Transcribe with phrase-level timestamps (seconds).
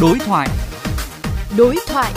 [0.00, 0.48] Đối thoại.
[1.58, 2.12] Đối thoại.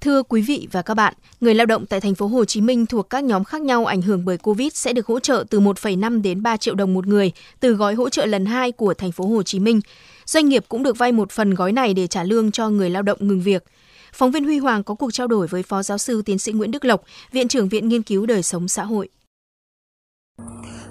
[0.00, 2.86] Thưa quý vị và các bạn, người lao động tại thành phố Hồ Chí Minh
[2.86, 6.22] thuộc các nhóm khác nhau ảnh hưởng bởi Covid sẽ được hỗ trợ từ 1,5
[6.22, 9.26] đến 3 triệu đồng một người từ gói hỗ trợ lần 2 của thành phố
[9.26, 9.80] Hồ Chí Minh.
[10.26, 13.02] Doanh nghiệp cũng được vay một phần gói này để trả lương cho người lao
[13.02, 13.64] động ngừng việc.
[14.12, 16.70] Phóng viên Huy Hoàng có cuộc trao đổi với Phó Giáo sư Tiến sĩ Nguyễn
[16.70, 17.02] Đức Lộc,
[17.32, 19.08] Viện trưởng Viện Nghiên cứu Đời sống xã hội.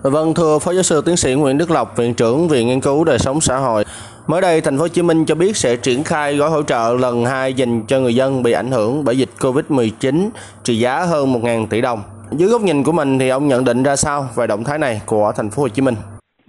[0.04, 3.03] Vâng, thưa Phó Giáo sư Tiến sĩ Nguyễn Đức Lộc, Viện trưởng Viện Nghiên cứu
[3.03, 3.84] Đời sống xã hội.
[4.27, 6.98] Mới đây, Thành phố Hồ Chí Minh cho biết sẽ triển khai gói hỗ trợ
[6.99, 10.30] lần 2 dành cho người dân bị ảnh hưởng bởi dịch Covid-19
[10.63, 12.02] trị giá hơn 1.000 tỷ đồng.
[12.31, 15.02] Dưới góc nhìn của mình thì ông nhận định ra sao về động thái này
[15.05, 15.95] của Thành phố Hồ Chí Minh?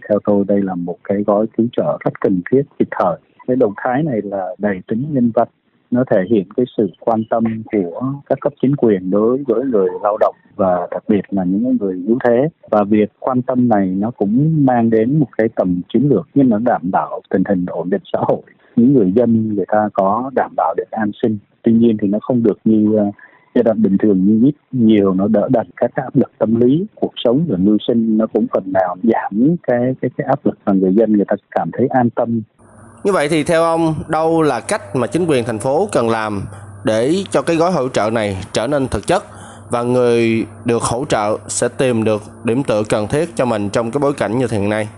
[0.08, 3.16] Theo tôi đây là một cái gói cứu trợ rất cần thiết kịp thời.
[3.46, 5.48] Cái động thái này là đầy tính nhân văn
[5.94, 9.88] nó thể hiện cái sự quan tâm của các cấp chính quyền đối với người
[10.02, 12.48] lao động và đặc biệt là những người yếu thế.
[12.70, 16.48] Và việc quan tâm này nó cũng mang đến một cái tầm chiến lược nhưng
[16.48, 18.42] nó đảm bảo tình hình ổn định xã hội.
[18.76, 21.38] Những người dân người ta có đảm bảo được an sinh.
[21.62, 23.04] Tuy nhiên thì nó không được như ờ,
[23.54, 24.54] giai đoạn bình thường như ít.
[24.72, 28.26] Nhiều nó đỡ đần các áp lực tâm lý, cuộc sống và mưu sinh nó
[28.26, 31.70] cũng phần nào giảm cái cái cái áp lực mà người dân người ta cảm
[31.72, 32.42] thấy an tâm
[33.04, 36.42] như vậy thì theo ông, đâu là cách mà chính quyền thành phố cần làm
[36.84, 39.24] để cho cái gói hỗ trợ này trở nên thực chất
[39.70, 43.90] và người được hỗ trợ sẽ tìm được điểm tựa cần thiết cho mình trong
[43.90, 44.88] cái bối cảnh như hiện nay?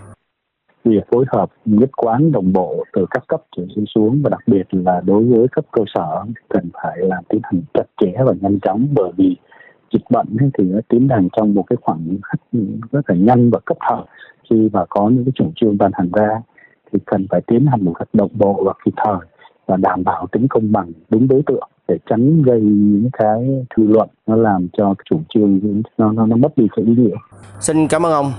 [0.85, 3.63] Việc phối hợp nhất quán đồng bộ từ các cấp trở
[3.95, 7.61] xuống và đặc biệt là đối với cấp cơ sở cần phải làm tiến hành
[7.73, 9.35] chặt chẽ và nhanh chóng bởi vì
[9.93, 12.17] dịch bệnh thì nó tiến hành trong một cái khoảng
[12.91, 14.03] rất là nhanh và cấp thời
[14.49, 16.41] khi mà có những cái chủ trương ban hành ra
[16.91, 19.17] thì cần phải tiến hành một cách đồng bộ và kịp thời
[19.65, 23.83] và đảm bảo tính công bằng đúng đối tượng để tránh gây những cái dư
[23.83, 27.15] luận nó làm cho chủ trương nó nó, nó mất đi sự ý nghĩa.
[27.59, 28.31] Xin cảm ơn ông.